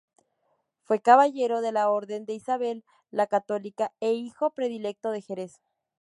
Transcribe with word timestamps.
Fue 0.81 0.99
caballero 0.99 1.61
de 1.61 1.71
la 1.71 1.91
Orden 1.91 2.25
de 2.25 2.33
Isabel 2.33 2.83
la 3.11 3.27
Católica 3.27 3.93
e 3.99 4.13
hijo 4.13 4.49
predilecto 4.55 5.11
de 5.11 5.21
Jerez 5.21 5.61